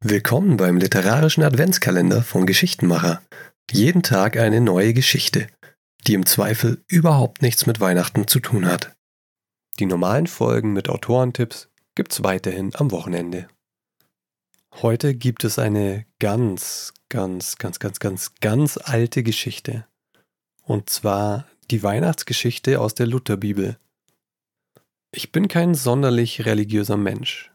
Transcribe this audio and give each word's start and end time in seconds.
Willkommen 0.00 0.56
beim 0.56 0.78
literarischen 0.78 1.42
Adventskalender 1.42 2.22
von 2.22 2.46
Geschichtenmacher. 2.46 3.20
Jeden 3.70 4.02
Tag 4.02 4.38
eine 4.38 4.62
neue 4.62 4.94
Geschichte, 4.94 5.48
die 6.06 6.14
im 6.14 6.24
Zweifel 6.24 6.82
überhaupt 6.86 7.42
nichts 7.42 7.66
mit 7.66 7.78
Weihnachten 7.78 8.26
zu 8.26 8.40
tun 8.40 8.64
hat. 8.64 8.96
Die 9.80 9.84
normalen 9.84 10.28
Folgen 10.28 10.72
mit 10.72 10.88
Autorentipps 10.88 11.68
gibt's 11.94 12.24
weiterhin 12.24 12.74
am 12.74 12.90
Wochenende. 12.90 13.48
Heute 14.76 15.14
gibt 15.14 15.44
es 15.44 15.58
eine 15.58 16.06
ganz, 16.18 16.94
ganz, 17.10 17.58
ganz, 17.58 17.80
ganz, 17.80 17.98
ganz, 18.00 18.32
ganz 18.40 18.78
alte 18.78 19.22
Geschichte. 19.22 19.86
Und 20.62 20.88
zwar 20.88 21.46
die 21.70 21.82
Weihnachtsgeschichte 21.82 22.80
aus 22.80 22.94
der 22.94 23.08
Lutherbibel. 23.08 23.76
Ich 25.22 25.30
bin 25.30 25.46
kein 25.46 25.76
sonderlich 25.76 26.46
religiöser 26.46 26.96
Mensch. 26.96 27.52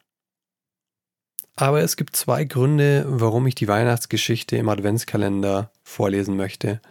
Aber 1.57 1.81
es 1.81 1.97
gibt 1.97 2.15
zwei 2.15 2.45
Gründe, 2.45 3.03
warum 3.09 3.45
ich 3.45 3.55
die 3.55 3.67
Weihnachtsgeschichte 3.67 4.55
im 4.55 4.69
Adventskalender 4.69 5.69
vorlesen 5.83 6.37
möchte. 6.37 6.81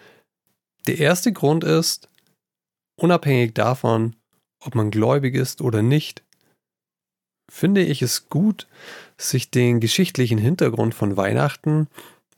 Der 0.86 0.98
erste 0.98 1.32
Grund 1.32 1.64
ist, 1.64 2.10
unabhängig 3.00 3.54
davon, 3.54 4.16
ob 4.62 4.74
man 4.74 4.90
gläubig 4.90 5.34
ist 5.34 5.62
oder 5.62 5.80
nicht, 5.80 6.22
finde 7.50 7.82
ich 7.82 8.02
es 8.02 8.28
gut, 8.28 8.68
sich 9.16 9.50
den 9.50 9.80
geschichtlichen 9.80 10.36
Hintergrund 10.36 10.94
von 10.94 11.16
Weihnachten 11.16 11.88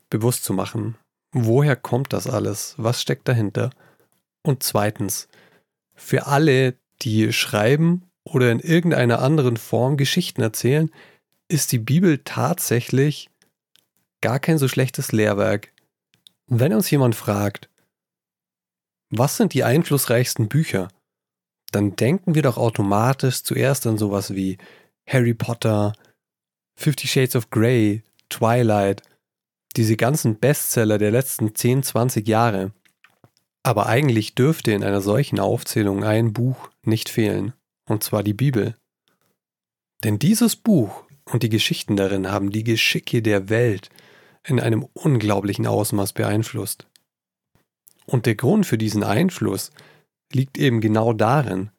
bewusst 0.09 0.45
zu 0.45 0.53
machen. 0.53 0.95
Woher 1.33 1.75
kommt 1.75 2.13
das 2.13 2.25
alles? 2.25 2.75
Was 2.77 3.01
steckt 3.01 3.27
dahinter? 3.27 3.71
Und 4.43 4.63
zweitens, 4.63 5.27
für 5.93 6.27
alle, 6.27 6.77
die 7.01 7.33
schreiben 7.33 8.08
oder 8.33 8.51
in 8.51 8.59
irgendeiner 8.59 9.19
anderen 9.19 9.57
Form 9.57 9.97
Geschichten 9.97 10.41
erzählen, 10.41 10.91
ist 11.47 11.71
die 11.71 11.79
Bibel 11.79 12.19
tatsächlich 12.23 13.29
gar 14.21 14.39
kein 14.39 14.57
so 14.57 14.67
schlechtes 14.67 15.11
Lehrwerk. 15.11 15.71
Wenn 16.47 16.73
uns 16.73 16.89
jemand 16.91 17.15
fragt, 17.15 17.69
was 19.09 19.37
sind 19.37 19.53
die 19.53 19.63
einflussreichsten 19.63 20.47
Bücher, 20.47 20.89
dann 21.71 21.95
denken 21.95 22.35
wir 22.35 22.41
doch 22.41 22.57
automatisch 22.57 23.43
zuerst 23.43 23.87
an 23.87 23.97
sowas 23.97 24.35
wie 24.35 24.57
Harry 25.07 25.33
Potter, 25.33 25.93
Fifty 26.75 27.07
Shades 27.07 27.35
of 27.35 27.49
Grey, 27.49 28.03
Twilight, 28.29 29.01
diese 29.75 29.97
ganzen 29.97 30.39
Bestseller 30.39 30.97
der 30.97 31.11
letzten 31.11 31.55
10, 31.55 31.83
20 31.83 32.27
Jahre. 32.27 32.73
Aber 33.63 33.87
eigentlich 33.87 34.35
dürfte 34.35 34.71
in 34.71 34.83
einer 34.83 35.01
solchen 35.01 35.39
Aufzählung 35.39 36.03
ein 36.03 36.33
Buch 36.33 36.69
nicht 36.83 37.09
fehlen 37.09 37.53
und 37.89 38.03
zwar 38.03 38.23
die 38.23 38.33
Bibel. 38.33 38.75
Denn 40.03 40.19
dieses 40.19 40.55
Buch 40.55 41.03
und 41.25 41.43
die 41.43 41.49
Geschichten 41.49 41.95
darin 41.95 42.31
haben 42.31 42.51
die 42.51 42.63
Geschicke 42.63 43.21
der 43.21 43.49
Welt 43.49 43.89
in 44.45 44.59
einem 44.59 44.87
unglaublichen 44.93 45.67
Ausmaß 45.67 46.13
beeinflusst. 46.13 46.87
Und 48.05 48.25
der 48.25 48.35
Grund 48.35 48.65
für 48.65 48.77
diesen 48.77 49.03
Einfluss 49.03 49.71
liegt 50.31 50.57
eben 50.57 50.81
genau 50.81 51.13
darin, 51.13 51.71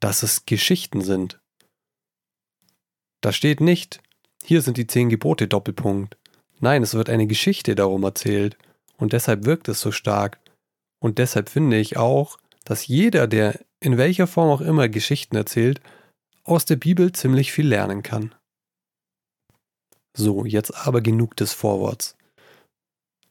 dass 0.00 0.22
es 0.22 0.46
Geschichten 0.46 1.00
sind. 1.00 1.40
Da 3.20 3.32
steht 3.32 3.60
nicht, 3.60 4.00
hier 4.44 4.62
sind 4.62 4.76
die 4.76 4.86
zehn 4.86 5.08
Gebote 5.08 5.48
Doppelpunkt. 5.48 6.16
Nein, 6.60 6.82
es 6.82 6.94
wird 6.94 7.10
eine 7.10 7.26
Geschichte 7.26 7.74
darum 7.74 8.04
erzählt 8.04 8.56
und 8.96 9.12
deshalb 9.12 9.44
wirkt 9.44 9.68
es 9.68 9.80
so 9.80 9.90
stark. 9.90 10.38
Und 11.00 11.18
deshalb 11.18 11.48
finde 11.48 11.78
ich 11.78 11.96
auch, 11.96 12.38
dass 12.64 12.86
jeder, 12.86 13.26
der 13.26 13.60
in 13.80 13.96
welcher 13.96 14.26
Form 14.26 14.50
auch 14.50 14.60
immer 14.60 14.88
Geschichten 14.88 15.36
erzählt, 15.36 15.80
aus 16.44 16.64
der 16.64 16.76
Bibel 16.76 17.12
ziemlich 17.12 17.52
viel 17.52 17.68
lernen 17.68 18.02
kann. 18.02 18.34
So, 20.14 20.44
jetzt 20.44 20.74
aber 20.74 21.00
genug 21.00 21.36
des 21.36 21.52
Vorworts. 21.52 22.16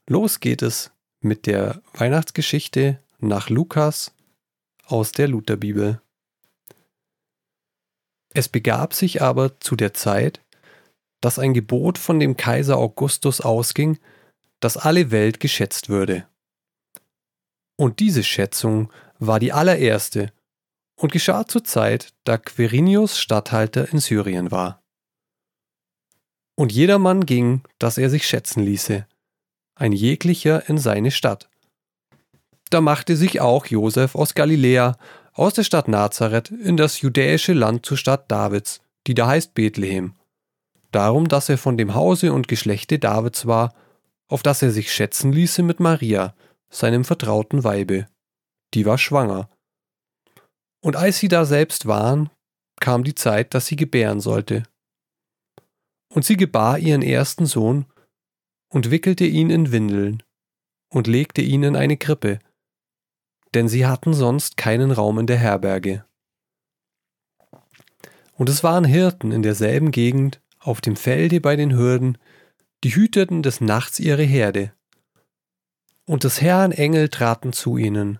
Los 0.07 0.39
geht 0.39 0.61
es 0.61 0.91
mit 1.19 1.47
der 1.47 1.81
Weihnachtsgeschichte 1.93 2.99
nach 3.19 3.49
Lukas 3.49 4.13
aus 4.85 5.11
der 5.11 5.27
Lutherbibel. 5.27 6.01
Es 8.33 8.47
begab 8.47 8.93
sich 8.93 9.21
aber 9.21 9.59
zu 9.59 9.75
der 9.75 9.93
Zeit, 9.93 10.41
dass 11.19 11.39
ein 11.39 11.53
Gebot 11.53 11.97
von 11.97 12.19
dem 12.19 12.37
Kaiser 12.37 12.77
Augustus 12.77 13.41
ausging, 13.41 13.97
dass 14.59 14.77
alle 14.77 15.11
Welt 15.11 15.39
geschätzt 15.39 15.89
würde. 15.89 16.27
Und 17.75 17.99
diese 17.99 18.23
Schätzung 18.23 18.91
war 19.19 19.39
die 19.39 19.51
allererste 19.51 20.31
und 20.97 21.11
geschah 21.11 21.47
zur 21.47 21.63
Zeit, 21.63 22.13
da 22.23 22.37
Quirinius 22.37 23.19
Statthalter 23.19 23.91
in 23.93 23.99
Syrien 23.99 24.51
war. 24.51 24.83
Und 26.55 26.71
jedermann 26.71 27.25
ging, 27.25 27.61
dass 27.79 27.97
er 27.97 28.09
sich 28.09 28.27
schätzen 28.27 28.63
ließe, 28.63 29.05
ein 29.75 29.91
jeglicher 29.91 30.67
in 30.67 30.79
seine 30.79 31.11
Stadt. 31.11 31.49
Da 32.71 32.81
machte 32.81 33.15
sich 33.15 33.39
auch 33.39 33.67
Josef 33.67 34.15
aus 34.15 34.33
Galiläa, 34.33 34.97
aus 35.33 35.53
der 35.53 35.63
Stadt 35.63 35.87
Nazareth, 35.87 36.49
in 36.49 36.77
das 36.77 36.99
judäische 36.99 37.53
Land 37.53 37.85
zur 37.85 37.95
Stadt 37.95 38.29
Davids, 38.31 38.81
die 39.05 39.13
da 39.13 39.27
heißt 39.27 39.53
Bethlehem. 39.53 40.15
Darum, 40.91 41.27
dass 41.27 41.47
er 41.47 41.59
von 41.59 41.77
dem 41.77 41.93
Hause 41.93 42.33
und 42.33 42.47
Geschlechte 42.47 42.97
Davids 42.97 43.45
war, 43.45 43.75
auf 44.27 44.41
das 44.41 44.63
er 44.63 44.71
sich 44.71 44.91
schätzen 44.91 45.31
ließe 45.31 45.61
mit 45.61 45.79
Maria, 45.79 46.33
seinem 46.69 47.05
vertrauten 47.05 47.63
Weibe. 47.63 48.07
Die 48.73 48.85
war 48.85 48.97
schwanger 48.97 49.47
und 50.81 50.95
als 50.95 51.19
sie 51.19 51.27
da 51.27 51.45
selbst 51.45 51.85
waren, 51.85 52.29
kam 52.79 53.03
die 53.03 53.15
Zeit, 53.15 53.53
dass 53.53 53.65
sie 53.65 53.75
gebären 53.75 54.19
sollte. 54.19 54.63
Und 56.13 56.25
sie 56.25 56.37
gebar 56.37 56.79
ihren 56.79 57.01
ersten 57.01 57.45
Sohn 57.45 57.85
und 58.69 58.91
wickelte 58.91 59.25
ihn 59.25 59.49
in 59.49 59.71
Windeln 59.71 60.23
und 60.89 61.07
legte 61.07 61.41
ihn 61.41 61.63
in 61.63 61.75
eine 61.75 61.97
Krippe, 61.97 62.39
denn 63.53 63.67
sie 63.67 63.85
hatten 63.85 64.13
sonst 64.13 64.57
keinen 64.57 64.91
Raum 64.91 65.19
in 65.19 65.27
der 65.27 65.37
Herberge. 65.37 66.05
Und 68.33 68.49
es 68.49 68.63
waren 68.63 68.85
Hirten 68.85 69.31
in 69.31 69.41
derselben 69.41 69.91
Gegend 69.91 70.41
auf 70.59 70.79
dem 70.79 70.95
Felde 70.95 71.41
bei 71.41 71.55
den 71.55 71.75
Hürden, 71.75 72.17
die 72.83 72.93
hüteten 72.95 73.41
des 73.41 73.61
Nachts 73.61 73.99
ihre 73.99 74.23
Herde. 74.23 74.73
Und 76.05 76.23
des 76.23 76.41
Herrn 76.41 76.71
Engel 76.71 77.09
traten 77.09 77.51
zu 77.51 77.77
ihnen, 77.77 78.19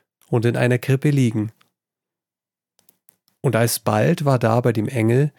und 0.31 0.45
in 0.45 0.55
einer 0.55 0.79
Krippe 0.79 1.09
liegen. 1.09 1.51
Und 3.41 3.55
alsbald 3.55 4.25
war 4.25 4.39
da 4.39 4.61
bei 4.61 4.71
dem 4.71 4.87
Engel 4.87 5.31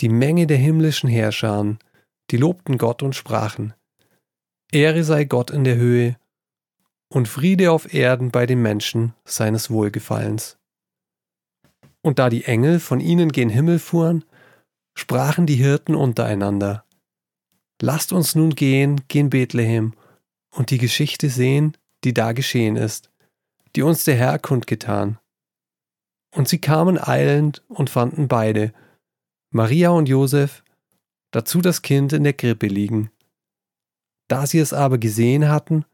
die 0.00 0.08
Menge 0.08 0.46
der 0.46 0.56
himmlischen 0.56 1.10
Herrscharen, 1.10 1.78
die 2.30 2.36
lobten 2.36 2.78
Gott 2.78 3.02
und 3.02 3.14
sprachen, 3.14 3.74
Ehre 4.72 5.04
sei 5.04 5.24
Gott 5.24 5.50
in 5.50 5.64
der 5.64 5.76
Höhe 5.76 6.16
und 7.08 7.28
Friede 7.28 7.72
auf 7.72 7.92
Erden 7.92 8.30
bei 8.30 8.46
den 8.46 8.62
Menschen 8.62 9.14
seines 9.24 9.70
Wohlgefallens. 9.70 10.58
Und 12.02 12.18
da 12.18 12.30
die 12.30 12.44
Engel 12.44 12.78
von 12.78 13.00
ihnen 13.00 13.32
gen 13.32 13.48
Himmel 13.48 13.78
fuhren, 13.78 14.24
sprachen 14.96 15.46
die 15.46 15.56
Hirten 15.56 15.94
untereinander, 15.94 16.84
Lasst 17.80 18.12
uns 18.12 18.34
nun 18.34 18.54
gehen 18.54 19.02
gen 19.08 19.28
Bethlehem 19.28 19.94
und 20.50 20.70
die 20.70 20.78
Geschichte 20.78 21.28
sehen, 21.30 21.76
die 22.04 22.14
da 22.14 22.32
geschehen 22.32 22.76
ist 22.76 23.10
die 23.76 23.82
uns 23.82 24.04
der 24.04 24.16
Herr 24.16 24.38
kundgetan. 24.38 25.18
Und 26.34 26.48
sie 26.48 26.58
kamen 26.58 26.98
eilend 26.98 27.62
und 27.68 27.90
fanden 27.90 28.26
beide, 28.26 28.72
Maria 29.50 29.90
und 29.90 30.08
Josef, 30.08 30.64
dazu 31.30 31.60
das 31.60 31.82
Kind 31.82 32.12
in 32.12 32.24
der 32.24 32.32
Krippe 32.32 32.66
liegen. 32.66 33.10
Da 34.28 34.46
sie 34.46 34.58
es 34.58 34.72
aber 34.72 34.98
gesehen 34.98 35.48
hatten, 35.48 35.84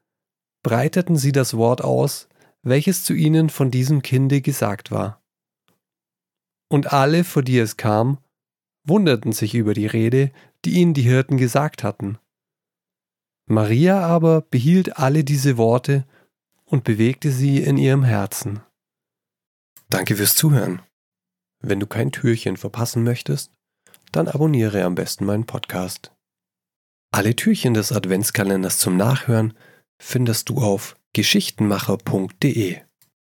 breiteten 0.62 1.17
sie 1.17 1.32
das 1.32 1.55
Wort 1.55 1.82
aus, 1.82 2.29
welches 2.62 3.05
zu 3.05 3.14
ihnen 3.14 3.50
von 3.50 3.70
diesem 3.70 4.02
Kinde 4.02 4.40
gesagt 4.40 4.90
war. 4.90 5.20
Und 6.69 6.93
alle, 6.93 7.25
vor 7.25 7.43
die 7.43 7.58
es 7.58 7.76
kam, 7.76 8.19
wunderten 8.85 9.32
sich 9.32 9.55
über 9.55 9.75
die 9.75 9.87
Rede, 9.87 10.31
die 10.64 10.81
ihnen 10.81 10.94
die 10.94 11.02
Hirten 11.02 11.37
gesagt 11.37 11.82
hatten. 11.82 12.19
Maria 13.46 14.00
aber 14.00 14.40
behielt 14.40 14.99
alle 14.99 15.25
diese 15.25 15.56
Worte 15.56 16.06
und 16.72 16.84
bewegte 16.84 17.30
sie 17.30 17.62
in 17.62 17.76
ihrem 17.76 18.02
Herzen. 18.02 18.62
Danke 19.90 20.16
fürs 20.16 20.34
Zuhören. 20.34 20.80
Wenn 21.60 21.78
du 21.78 21.86
kein 21.86 22.12
Türchen 22.12 22.56
verpassen 22.56 23.04
möchtest, 23.04 23.52
dann 24.10 24.26
abonniere 24.26 24.82
am 24.84 24.94
besten 24.94 25.26
meinen 25.26 25.44
Podcast. 25.44 26.12
Alle 27.12 27.36
Türchen 27.36 27.74
des 27.74 27.92
Adventskalenders 27.92 28.78
zum 28.78 28.96
Nachhören 28.96 29.52
findest 30.00 30.48
du 30.48 30.62
auf 30.62 30.96
geschichtenmacher.de. 31.12 32.80